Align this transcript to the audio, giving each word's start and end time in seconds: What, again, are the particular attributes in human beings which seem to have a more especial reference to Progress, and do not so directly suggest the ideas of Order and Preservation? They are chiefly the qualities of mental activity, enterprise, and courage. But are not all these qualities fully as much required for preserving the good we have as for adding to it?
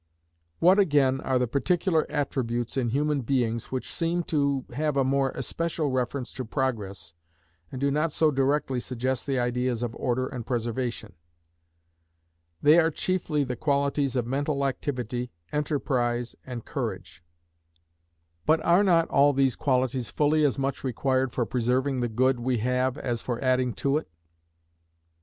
What, 0.57 0.79
again, 0.79 1.21
are 1.21 1.37
the 1.37 1.45
particular 1.47 2.09
attributes 2.11 2.75
in 2.75 2.89
human 2.89 3.21
beings 3.21 3.71
which 3.71 3.93
seem 3.93 4.23
to 4.23 4.65
have 4.73 4.97
a 4.97 5.03
more 5.03 5.29
especial 5.35 5.91
reference 5.91 6.33
to 6.33 6.43
Progress, 6.43 7.13
and 7.71 7.79
do 7.79 7.91
not 7.91 8.11
so 8.11 8.31
directly 8.31 8.79
suggest 8.79 9.27
the 9.27 9.37
ideas 9.39 9.83
of 9.83 9.95
Order 9.95 10.25
and 10.25 10.43
Preservation? 10.43 11.13
They 12.63 12.79
are 12.79 12.89
chiefly 12.89 13.43
the 13.43 13.55
qualities 13.55 14.15
of 14.15 14.25
mental 14.25 14.65
activity, 14.65 15.29
enterprise, 15.51 16.35
and 16.47 16.65
courage. 16.65 17.23
But 18.47 18.59
are 18.65 18.81
not 18.83 19.07
all 19.09 19.33
these 19.33 19.55
qualities 19.55 20.09
fully 20.09 20.43
as 20.43 20.57
much 20.57 20.83
required 20.83 21.31
for 21.31 21.45
preserving 21.45 21.99
the 21.99 22.09
good 22.09 22.39
we 22.39 22.57
have 22.57 22.97
as 22.97 23.21
for 23.21 23.39
adding 23.43 23.71
to 23.75 23.97
it? 23.99 24.07